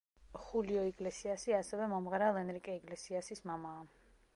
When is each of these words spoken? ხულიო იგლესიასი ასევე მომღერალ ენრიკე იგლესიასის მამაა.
ხულიო 0.45 0.85
იგლესიასი 0.93 1.55
ასევე 1.59 1.91
მომღერალ 1.95 2.43
ენრიკე 2.43 2.79
იგლესიასის 2.83 3.49
მამაა. 3.53 3.91